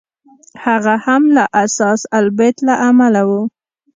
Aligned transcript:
هغه 0.65 0.95
هم 1.05 1.23
له 1.35 1.43
اثاث 1.63 2.01
البیت 2.19 2.57
له 2.67 2.75
امله 2.89 3.21
و. 3.29 3.31